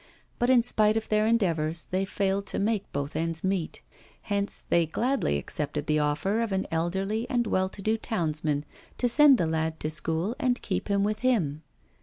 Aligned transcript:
But 0.39 0.49
in 0.49 0.63
spite 0.63 0.97
of 0.97 1.09
their 1.09 1.27
endeavours, 1.27 1.83
they 1.91 2.05
failed 2.05 2.47
to 2.47 2.57
make 2.57 2.91
both 2.91 3.15
ends 3.15 3.43
meet. 3.43 3.83
Hence 4.23 4.65
they 4.67 4.87
gladly 4.87 5.37
accepted 5.37 5.85
the 5.85 5.99
offer 5.99 6.41
of 6.41 6.51
an 6.51 6.65
elderly 6.71 7.29
and 7.29 7.45
well 7.45 7.69
to 7.69 7.83
do 7.83 7.97
townsman 7.99 8.65
to 8.97 9.07
send 9.07 9.37
the 9.37 9.45
lad 9.45 9.79
to 9.81 9.91
school 9.91 10.35
and 10.39 10.59
keep 10.63 10.87
him 10.87 11.03
with 11.03 11.19
him. 11.19 11.61